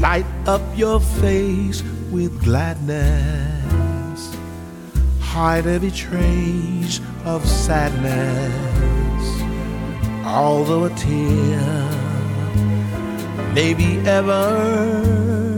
Light 0.00 0.26
up 0.46 0.62
your 0.76 1.00
face 1.00 1.82
with 2.10 2.42
gladness, 2.42 4.34
hide 5.20 5.66
every 5.66 5.90
trace 5.90 7.00
of 7.24 7.46
sadness 7.48 8.72
although 10.32 10.84
a 10.84 10.90
tear 10.90 11.60
may 13.54 13.74
be 13.74 13.98
ever 14.08 15.31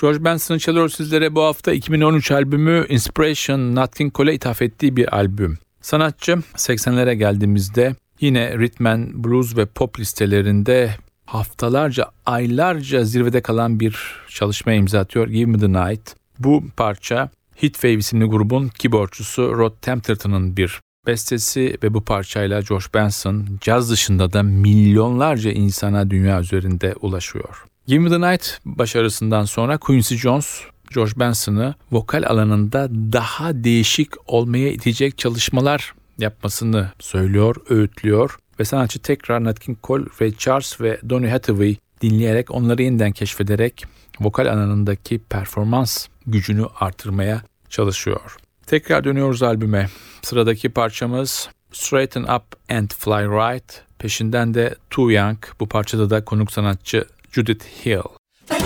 George 0.00 0.24
Benson'ı 0.24 0.58
çalıyor 0.58 0.88
sizlere 0.88 1.34
bu 1.34 1.42
hafta 1.42 1.72
2013 1.72 2.30
albümü 2.30 2.86
Inspiration 2.88 3.74
Nat 3.74 3.96
King 3.96 4.14
Cole'e 4.14 4.34
ithaf 4.34 4.62
ettiği 4.62 4.96
bir 4.96 5.16
albüm. 5.16 5.58
Sanatçı 5.80 6.32
80'lere 6.56 7.12
geldiğimizde 7.12 7.96
yine 8.20 8.58
rhythm 8.58 8.84
blues 9.24 9.56
ve 9.56 9.66
pop 9.66 10.00
listelerinde 10.00 10.94
haftalarca, 11.26 12.06
aylarca 12.26 13.04
zirvede 13.04 13.40
kalan 13.40 13.80
bir 13.80 13.96
çalışmaya 14.28 14.74
imza 14.74 15.00
atıyor 15.00 15.28
Give 15.28 15.50
Me 15.50 15.58
The 15.58 15.68
Night. 15.68 16.14
Bu 16.38 16.64
parça 16.76 17.30
Heatwave 17.56 17.94
isimli 17.94 18.24
grubun 18.24 18.68
keyboardçusu 18.68 19.58
Rod 19.58 19.72
Temperton'ın 19.82 20.56
bir 20.56 20.80
bestesi 21.06 21.78
ve 21.82 21.94
bu 21.94 22.04
parçayla 22.04 22.60
George 22.60 22.86
Benson 22.94 23.46
caz 23.60 23.90
dışında 23.90 24.32
da 24.32 24.42
milyonlarca 24.42 25.50
insana 25.50 26.10
dünya 26.10 26.40
üzerinde 26.40 26.94
ulaşıyor. 27.00 27.64
Give 27.88 28.08
The 28.08 28.20
Night 28.20 28.58
başarısından 28.64 29.44
sonra 29.44 29.78
Quincy 29.78 30.14
Jones, 30.14 30.60
George 30.94 31.12
Benson'ı 31.16 31.74
vokal 31.92 32.22
alanında 32.26 32.88
daha 32.90 33.64
değişik 33.64 34.12
olmaya 34.26 34.70
itecek 34.72 35.18
çalışmalar 35.18 35.94
yapmasını 36.18 36.92
söylüyor, 36.98 37.56
öğütlüyor 37.68 38.38
ve 38.60 38.64
sanatçı 38.64 38.98
tekrar 38.98 39.44
Nat 39.44 39.60
King 39.60 39.78
Cole, 39.82 40.04
Ray 40.20 40.34
Charles 40.36 40.80
ve 40.80 41.00
Donny 41.10 41.28
Hathaway 41.28 41.76
dinleyerek 42.02 42.50
onları 42.50 42.82
yeniden 42.82 43.12
keşfederek 43.12 43.84
vokal 44.20 44.46
alanındaki 44.46 45.18
performans 45.18 46.06
gücünü 46.26 46.66
artırmaya 46.80 47.42
çalışıyor. 47.68 48.36
Tekrar 48.66 49.04
dönüyoruz 49.04 49.42
albüme. 49.42 49.88
Sıradaki 50.22 50.68
parçamız 50.68 51.48
Straighten 51.72 52.22
Up 52.22 52.44
and 52.70 52.90
Fly 52.90 53.24
Right. 53.24 53.82
Peşinden 53.98 54.54
de 54.54 54.74
Too 54.90 55.10
Young. 55.10 55.38
Bu 55.60 55.68
parçada 55.68 56.10
da 56.10 56.24
konuk 56.24 56.52
sanatçı 56.52 57.04
Judith 57.38 57.62
Hill. 57.62 58.16
A 58.50 58.58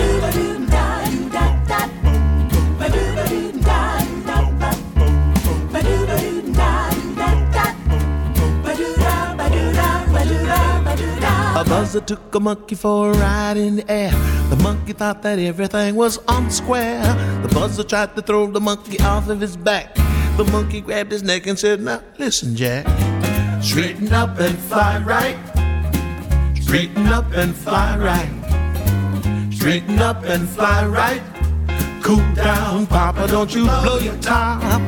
buzzer 11.63 12.01
took 12.01 12.33
a 12.33 12.39
monkey 12.39 12.73
for 12.73 13.11
a 13.11 13.13
ride 13.13 13.57
in 13.57 13.75
the 13.75 13.91
air. 13.91 14.09
The 14.49 14.59
monkey 14.63 14.93
thought 14.93 15.21
that 15.21 15.37
everything 15.37 15.93
was 15.93 16.17
on 16.27 16.49
square. 16.49 17.03
The 17.43 17.49
buzzer 17.53 17.83
tried 17.83 18.15
to 18.15 18.23
throw 18.23 18.47
the 18.47 18.59
monkey 18.59 18.99
off 19.01 19.29
of 19.29 19.39
his 19.39 19.55
back. 19.55 19.93
The 20.35 20.49
monkey 20.51 20.81
grabbed 20.81 21.11
his 21.11 21.21
neck 21.21 21.45
and 21.45 21.59
said, 21.59 21.79
Now 21.79 22.01
listen, 22.17 22.55
Jack. 22.55 22.87
Straighten 23.61 24.11
up 24.11 24.39
and 24.39 24.57
fly 24.57 24.97
right. 25.05 25.37
Straighten 26.59 27.05
up 27.05 27.31
and 27.33 27.53
fly 27.53 27.99
right. 27.99 28.42
Straighten 29.63 29.99
up 29.99 30.21
and 30.25 30.49
fly 30.49 30.85
right. 30.85 31.21
Cool 32.03 32.33
down, 32.33 32.85
Papa, 32.85 33.29
don't 33.29 33.55
you 33.55 33.63
blow 33.63 33.97
your 33.97 34.17
top. 34.17 34.81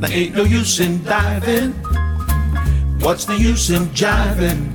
There 0.00 0.12
ain't 0.12 0.34
no 0.34 0.44
use 0.44 0.80
in 0.80 1.02
diving. 1.02 1.72
What's 3.00 3.24
the 3.24 3.38
use 3.38 3.70
in 3.70 3.86
jiving? 3.96 4.68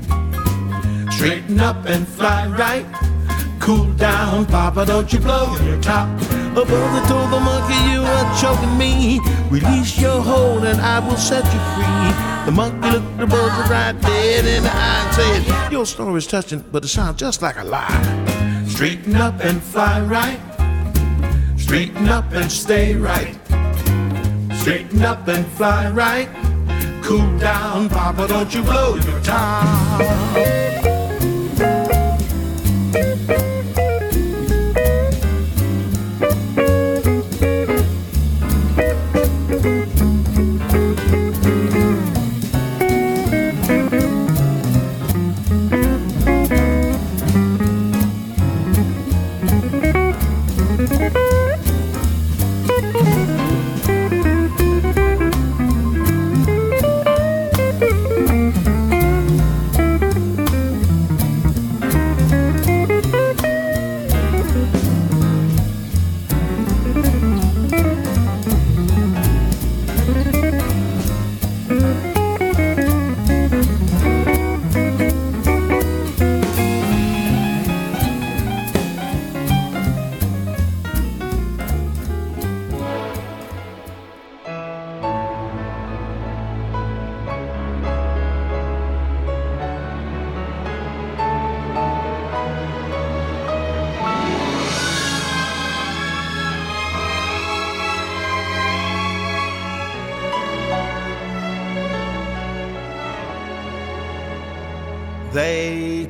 Straighten 1.13 1.59
up 1.59 1.85
and 1.85 2.07
fly 2.07 2.47
right. 2.47 2.83
Cool 3.59 3.93
down, 3.93 4.47
Papa, 4.47 4.87
don't 4.87 5.13
you 5.13 5.19
blow 5.19 5.55
your 5.59 5.79
top. 5.83 6.09
A 6.57 6.65
brother 6.65 7.07
told 7.07 7.31
the 7.31 7.39
monkey 7.39 7.77
you 7.91 8.01
are 8.01 8.41
choking 8.41 8.75
me. 8.75 9.19
Release 9.51 10.01
your 10.01 10.19
hold 10.19 10.65
and 10.65 10.81
I 10.81 10.97
will 10.97 11.15
set 11.15 11.45
you 11.53 11.59
free. 11.75 12.45
The 12.47 12.51
monkey 12.51 12.89
looked 12.89 13.17
the 13.19 13.27
brother 13.27 13.71
right 13.71 13.93
dead 14.01 14.47
in 14.47 14.63
the 14.63 14.71
eye 14.71 15.03
and 15.05 15.45
said, 15.45 15.71
Your 15.71 15.85
story's 15.85 16.25
touching, 16.25 16.65
but 16.71 16.83
it 16.83 16.87
sounds 16.87 17.19
just 17.19 17.43
like 17.43 17.57
a 17.57 17.63
lie. 17.63 18.42
Straighten 18.73 19.15
up 19.15 19.39
and 19.39 19.61
fly 19.61 20.01
right. 20.01 20.39
Straighten 21.57 22.09
up 22.09 22.33
and 22.33 22.51
stay 22.51 22.95
right. 22.95 23.37
Straighten 24.51 25.03
up 25.03 25.27
and 25.27 25.45
fly 25.49 25.91
right. 25.91 26.27
Cool 27.03 27.37
down, 27.37 27.87
Papa, 27.87 28.27
don't 28.27 28.51
you 28.51 28.63
blow 28.63 28.95
your 28.95 29.21
top. 29.21 30.92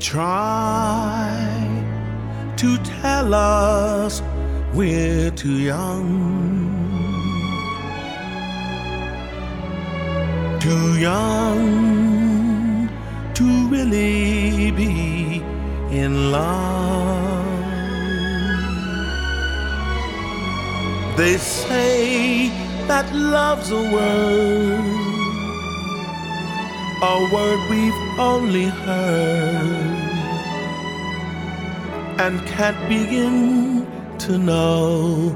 Try 0.04 1.32
to 2.58 2.78
tell 2.80 3.34
us 3.34 4.22
we're 4.74 5.32
too 5.32 5.60
young, 5.60 6.10
too 10.60 11.00
young 11.00 12.90
to 13.34 13.46
really 13.70 14.72
be 14.72 15.42
in 15.90 16.32
love. 16.34 17.46
They 21.16 21.38
say 21.38 22.50
that 22.90 23.10
love's 23.16 23.72
a 23.72 23.84
word 23.94 25.04
a 27.06 27.30
word 27.34 27.60
we've 27.70 28.02
only 28.18 28.64
heard 28.64 29.93
and 32.20 32.46
can't 32.48 32.78
begin 32.88 33.88
to 34.20 34.38
know 34.38 35.36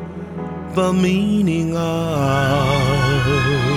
the 0.75 0.93
meaning 0.93 1.75
of. 1.75 3.76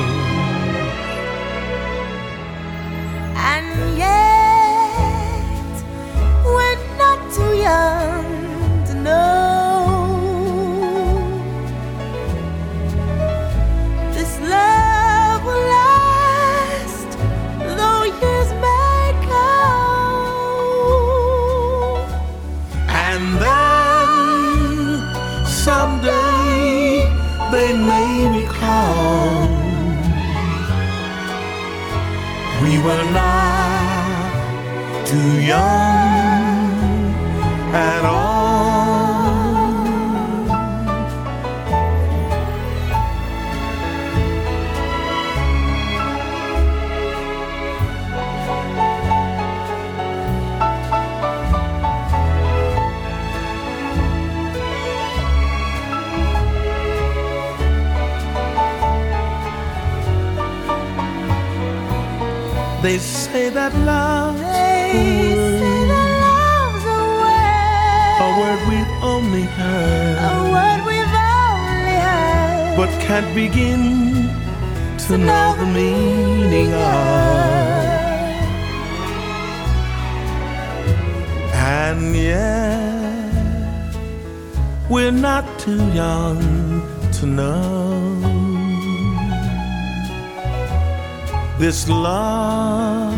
This 91.70 91.88
love 91.88 93.14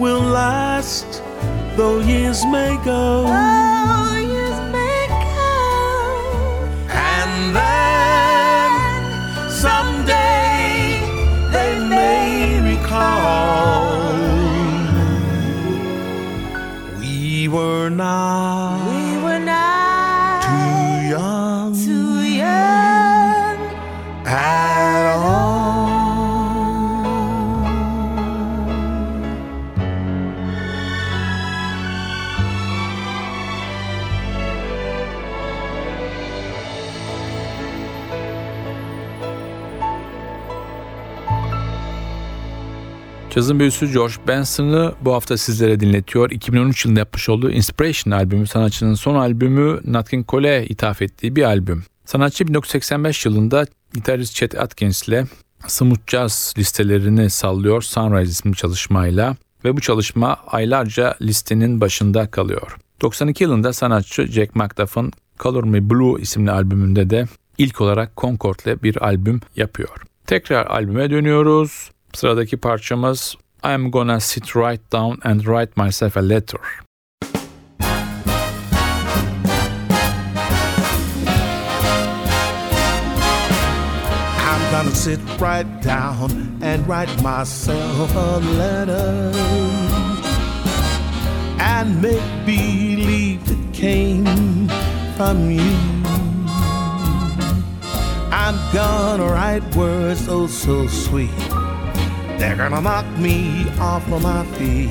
will 0.00 0.18
last, 0.18 1.22
though 1.76 2.00
years 2.00 2.44
may 2.44 2.76
go. 2.84 3.26
Oh. 3.28 3.83
Cazın 43.34 43.60
büyüsü 43.60 43.92
George 43.92 44.14
Benson'ı 44.28 44.92
bu 45.00 45.12
hafta 45.12 45.36
sizlere 45.36 45.80
dinletiyor. 45.80 46.30
2013 46.30 46.84
yılında 46.84 46.98
yapmış 47.00 47.28
olduğu 47.28 47.50
Inspiration 47.50 48.12
albümü 48.12 48.46
sanatçının 48.46 48.94
son 48.94 49.14
albümü 49.14 49.80
Nat 49.84 50.10
King 50.10 50.28
Cole'e 50.28 50.66
ithaf 50.66 51.02
ettiği 51.02 51.36
bir 51.36 51.42
albüm. 51.42 51.84
Sanatçı 52.04 52.48
1985 52.48 53.26
yılında 53.26 53.66
gitarist 53.94 54.34
Chet 54.34 54.58
Atkins 54.58 55.08
ile 55.08 55.26
Smooth 55.66 56.00
Jazz 56.06 56.54
listelerini 56.58 57.30
sallıyor 57.30 57.82
Sunrise 57.82 58.30
isimli 58.30 58.56
çalışmayla 58.56 59.36
ve 59.64 59.76
bu 59.76 59.80
çalışma 59.80 60.36
aylarca 60.46 61.14
listenin 61.22 61.80
başında 61.80 62.30
kalıyor. 62.30 62.76
92 63.02 63.44
yılında 63.44 63.72
sanatçı 63.72 64.26
Jack 64.26 64.56
McDuff'ın 64.56 65.12
Color 65.40 65.64
Me 65.64 65.90
Blue 65.90 66.20
isimli 66.20 66.50
albümünde 66.50 67.10
de 67.10 67.26
ilk 67.58 67.80
olarak 67.80 68.16
Concord 68.16 68.58
ile 68.64 68.82
bir 68.82 69.04
albüm 69.04 69.40
yapıyor. 69.56 70.02
Tekrar 70.26 70.66
albüme 70.66 71.10
dönüyoruz. 71.10 71.93
Sıradaki 72.14 72.56
parçamız 72.56 73.36
I'm 73.64 73.90
Gonna 73.90 74.20
Sit 74.20 74.56
Right 74.56 74.92
Down 74.92 75.18
and 75.24 75.40
Write 75.40 75.72
Myself 75.76 76.16
a 76.16 76.20
Letter. 76.20 76.60
I'm 84.38 84.70
gonna 84.70 84.94
sit 84.94 85.20
right 85.40 85.84
down 85.84 86.30
and 86.62 86.86
write 86.88 87.22
myself 87.22 88.16
a 88.16 88.40
letter 88.58 89.32
and 91.60 92.02
make 92.02 92.22
believe 92.46 93.40
it 93.50 93.72
came 93.72 94.68
from 95.16 95.50
you. 95.50 95.76
I'm 98.30 98.56
gonna 98.72 99.24
write 99.24 99.76
words 99.76 100.28
oh 100.28 100.46
so 100.46 100.86
sweet. 100.86 101.63
They're 102.38 102.56
gonna 102.56 102.80
knock 102.80 103.06
me 103.18 103.66
off 103.78 104.06
of 104.12 104.22
my 104.22 104.44
feet. 104.56 104.90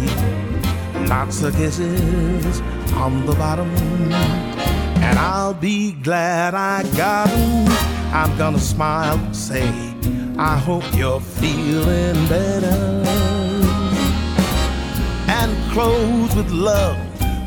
Lots 1.08 1.44
of 1.44 1.56
kisses 1.56 2.62
on 2.94 3.26
the 3.26 3.36
bottom, 3.36 3.70
and 5.08 5.20
I'll 5.20 5.54
be 5.54 5.94
glad 5.94 6.54
I 6.56 6.84
got 6.98 7.30
'em. 7.30 7.68
I'm 8.14 8.38
gonna 8.38 8.60
smile 8.60 9.20
say, 9.32 9.70
I 10.38 10.58
hope 10.58 10.86
you're 10.96 11.20
feeling 11.20 12.28
better. 12.28 13.04
And 15.28 15.52
close 15.72 16.36
with 16.36 16.52
love 16.52 16.98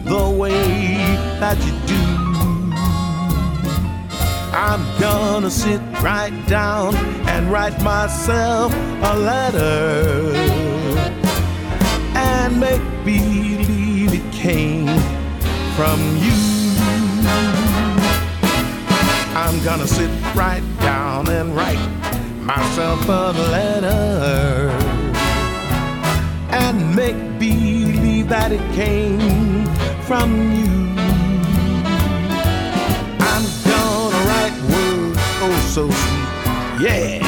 the 0.05 0.29
way 0.43 0.97
that 1.41 1.57
you 1.65 1.73
do. 1.87 1.96
I'm 4.59 4.99
gonna 4.99 5.51
sit 5.51 5.83
right 6.03 6.33
down 6.47 6.97
and 7.29 7.53
write 7.53 7.79
myself 7.83 8.73
a 8.73 9.15
letter 9.15 10.33
and 12.17 12.59
make 12.59 12.81
believe 13.05 14.15
it 14.15 14.33
came 14.33 14.87
from 15.77 16.01
you. 16.17 16.33
I'm 19.37 19.63
gonna 19.63 19.87
sit 19.87 20.11
right 20.35 20.65
down 20.81 21.29
and 21.29 21.55
write 21.55 21.87
myself 22.41 23.07
a 23.11 23.33
letter 23.51 24.71
and 26.49 26.97
make 26.97 27.39
believe 27.39 28.31
that 28.31 28.53
it 28.53 28.75
came 28.75 29.67
from 30.05 30.55
you. 30.55 30.86
So 35.77 35.91
sweet, 35.91 36.81
yeah. 36.81 37.21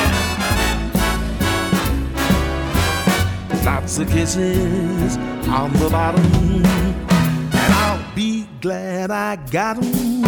Lots 3.63 3.99
of 3.99 4.09
kisses 4.09 5.19
on 5.49 5.71
the 5.75 5.91
bottom, 5.91 6.25
and 6.65 7.73
I'll 7.83 8.03
be 8.15 8.49
glad 8.63 9.11
I 9.11 9.37
got 9.53 9.77
'em. 9.77 10.23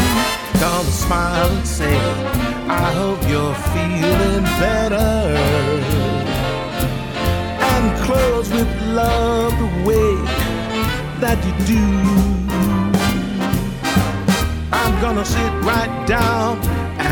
Gonna 0.61 0.97
smile 1.05 1.51
and 1.57 1.67
say, 1.67 1.99
I 2.69 2.93
hope 3.01 3.21
you're 3.31 3.59
feeling 3.73 4.45
better. 4.65 5.15
And 7.73 7.87
close 8.05 8.51
with 8.57 8.71
love 9.01 9.53
the 9.65 9.71
way 9.89 10.13
that 11.23 11.39
you 11.47 11.55
do. 11.75 11.85
I'm 14.79 14.95
gonna 15.01 15.25
sit 15.25 15.53
right 15.73 15.95
down 16.07 16.80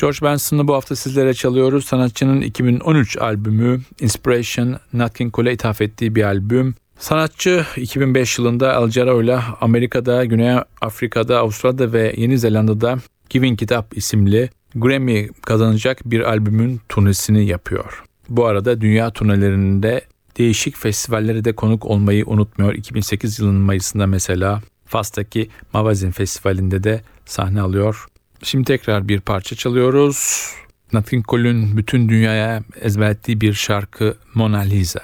George 0.00 0.18
Benson'ı 0.22 0.68
bu 0.68 0.74
hafta 0.74 0.96
sizlere 0.96 1.34
çalıyoruz. 1.34 1.84
Sanatçının 1.84 2.40
2013 2.40 3.16
albümü 3.18 3.80
Inspiration 4.00 4.76
Nat 4.92 5.18
King 5.18 5.34
Cole'e 5.34 5.52
ithaf 5.52 5.80
ettiği 5.80 6.14
bir 6.14 6.22
albüm. 6.22 6.74
Sanatçı 6.98 7.66
2005 7.76 8.38
yılında 8.38 8.90
Jarreau 8.90 9.22
ile 9.22 9.38
Amerika'da, 9.60 10.24
Güney 10.24 10.56
Afrika'da, 10.80 11.38
Avustralya'da 11.38 11.92
ve 11.92 12.14
Yeni 12.16 12.38
Zelanda'da 12.38 12.98
Giving 13.30 13.62
It 13.62 13.72
Up 13.72 13.96
isimli 13.96 14.50
Grammy 14.74 15.28
kazanacak 15.28 16.00
bir 16.04 16.20
albümün 16.20 16.80
turnesini 16.88 17.46
yapıyor. 17.46 18.04
Bu 18.28 18.46
arada 18.46 18.80
dünya 18.80 19.10
turnelerinde 19.10 20.00
değişik 20.38 20.76
festivallere 20.76 21.44
de 21.44 21.52
konuk 21.52 21.86
olmayı 21.86 22.26
unutmuyor. 22.26 22.74
2008 22.74 23.38
yılının 23.38 23.60
Mayıs'ında 23.60 24.06
mesela 24.06 24.62
Fas'taki 24.86 25.48
Mavazin 25.72 26.10
Festivali'nde 26.10 26.84
de 26.84 27.02
sahne 27.26 27.60
alıyor. 27.60 28.06
Şimdi 28.42 28.64
tekrar 28.64 29.08
bir 29.08 29.20
parça 29.20 29.56
çalıyoruz. 29.56 30.50
Nat 30.92 31.10
King 31.10 31.24
Cole'ün 31.28 31.76
bütün 31.76 32.08
dünyaya 32.08 32.62
ezberlettiği 32.80 33.40
bir 33.40 33.52
şarkı 33.52 34.16
Mona 34.34 34.58
Lisa. 34.58 35.00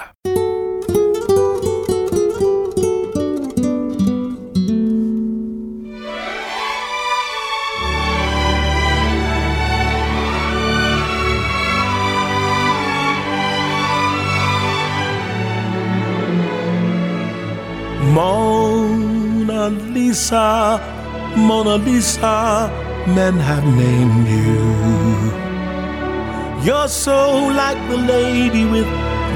Mona 18.14 19.70
Lisa, 19.95 20.80
Mona 21.37 21.74
Lisa, 21.74 22.70
men 23.09 23.38
have 23.38 23.64
named 23.64 24.26
you. 24.26 25.46
You're 26.64 26.88
so 26.88 27.46
like 27.46 27.78
the 27.88 27.96
lady 27.96 28.64
with 28.64 28.86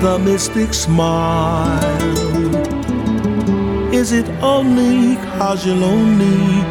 the 0.03 0.19
mystic 0.19 0.75
smile. 0.75 1.81
Is 3.95 4.13
it 4.13 4.29
only 4.43 5.17
cause 5.39 5.65
you're 5.65 5.77
lonely 5.77 6.63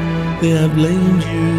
they 0.42 0.50
have 0.50 0.74
blamed 0.76 1.24
you? 1.24 1.54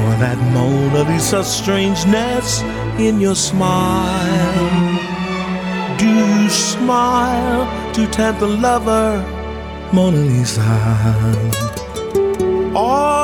Or 0.00 0.12
that 0.22 0.38
Mona 0.52 1.02
Lisa 1.10 1.42
strangeness 1.42 2.62
in 2.98 3.20
your 3.20 3.34
smile? 3.34 4.70
Do 5.98 6.06
you 6.06 6.48
smile 6.50 7.66
to 7.94 8.06
tempt 8.08 8.40
the 8.40 8.48
lover, 8.48 9.24
Mona 9.92 10.18
Lisa? 10.18 10.60
Or 12.76 13.23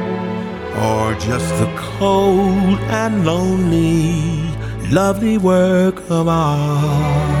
Or 0.77 1.13
just 1.15 1.49
the 1.59 1.69
cold 1.75 2.79
and 2.89 3.25
lonely, 3.25 4.31
lovely 4.89 5.37
work 5.37 5.97
of 6.09 6.27
art? 6.27 7.40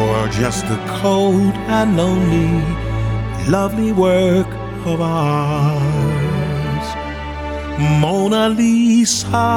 Or 0.00 0.28
just 0.28 0.64
a 0.64 0.78
cold 1.00 1.54
and 1.68 1.96
lonely, 1.96 2.64
lovely 3.50 3.92
work 3.92 4.48
of 4.86 5.00
ours? 5.00 6.86
Mona 8.00 8.48
Lisa, 8.48 9.50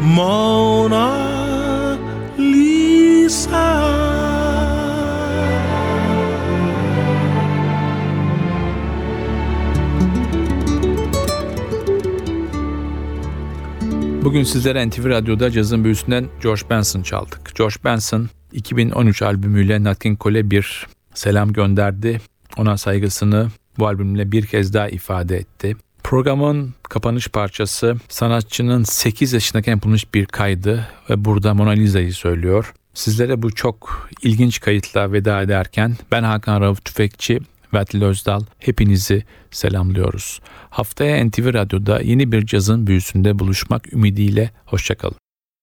Mona 0.00 1.33
Bugün 14.24 14.42
sizlere 14.42 14.88
NTV 14.88 15.08
Radyo'da 15.08 15.50
cazın 15.50 15.84
büyüsünden 15.84 16.28
George 16.42 16.62
Benson 16.70 17.02
çaldık. 17.02 17.54
George 17.54 17.74
Benson 17.84 18.28
2013 18.52 19.22
albümüyle 19.22 19.84
Nat 19.84 19.98
King 19.98 20.20
Cole'e 20.20 20.50
bir 20.50 20.86
selam 21.14 21.52
gönderdi. 21.52 22.20
Ona 22.56 22.76
saygısını 22.76 23.48
bu 23.78 23.86
albümle 23.86 24.32
bir 24.32 24.46
kez 24.46 24.74
daha 24.74 24.88
ifade 24.88 25.36
etti. 25.36 25.76
Programın 26.04 26.74
kapanış 26.82 27.28
parçası 27.28 27.96
sanatçının 28.08 28.82
8 28.82 29.32
yaşındayken 29.32 29.72
yapılmış 29.72 30.14
bir 30.14 30.26
kaydı 30.26 30.88
ve 31.10 31.24
burada 31.24 31.54
Mona 31.54 31.70
Lisa'yı 31.70 32.12
söylüyor. 32.12 32.74
Sizlere 32.94 33.42
bu 33.42 33.54
çok 33.54 34.08
ilginç 34.22 34.60
kayıtla 34.60 35.12
veda 35.12 35.42
ederken 35.42 35.96
ben 36.12 36.22
Hakan 36.22 36.60
Rauf 36.60 36.84
Tüfekçi 36.84 37.40
ve 37.74 37.78
Atilla 37.78 38.06
Özdal 38.06 38.40
hepinizi 38.58 39.22
selamlıyoruz. 39.50 40.40
Haftaya 40.70 41.24
NTV 41.24 41.54
Radyo'da 41.54 42.00
yeni 42.00 42.32
bir 42.32 42.46
cazın 42.46 42.86
büyüsünde 42.86 43.38
buluşmak 43.38 43.92
ümidiyle 43.92 44.50
hoşçakalın. 44.66 45.16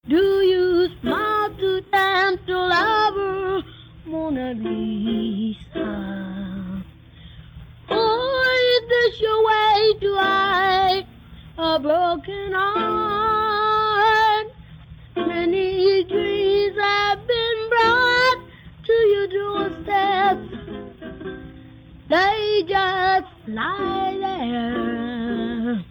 Do 0.09 0.43
you 0.43 0.89
smile 1.01 1.57
to 1.59 1.81
tempt 1.91 2.49
a 2.49 2.53
lover, 2.53 3.63
Mona 4.05 4.47
Lisa? 4.47 5.89
Or 7.89 8.45
is 8.73 8.83
this 8.89 9.21
your 9.21 9.43
way 9.49 9.99
to 10.01 10.15
hide 10.15 11.07
a 11.57 11.83
broken 11.83 12.53
heart? 12.53 14.47
Many 15.15 16.03
dreams 16.09 16.77
have 16.77 17.19
been 17.27 17.69
brought 17.69 18.39
to 18.87 18.93
your 18.93 19.27
doorstep. 19.31 20.70
They 22.11 22.65
just 22.67 23.27
lie 23.47 24.17
there 24.19 25.81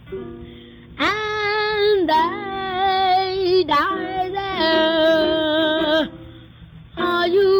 and 0.99 2.09
they 2.11 3.65
die 3.67 4.29
there. 4.29 6.11
Are 6.99 7.27
you 7.27 7.60